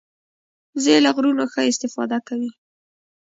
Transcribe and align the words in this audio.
وزې 0.75 0.95
له 1.05 1.09
غرونو 1.15 1.43
ښه 1.51 1.61
استفاده 1.71 2.19
کوي 2.27 2.51